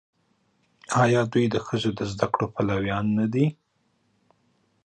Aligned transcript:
آیا 1.03 1.21
دوی 1.33 1.45
د 1.49 1.55
ښځو 1.65 1.89
د 1.99 2.01
زده 2.11 2.27
کړې 2.33 2.47
پلویان 2.55 3.05
نه 3.17 3.25
دي؟ 3.33 3.45